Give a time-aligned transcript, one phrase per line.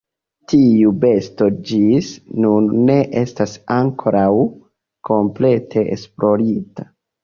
[0.53, 2.09] Tiu besto ĝis
[2.47, 4.27] nun ne estas ankoraŭ
[5.13, 6.95] komplete esplorita.